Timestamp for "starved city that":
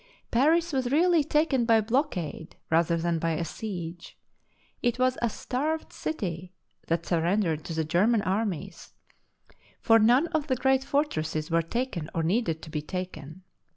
5.29-7.05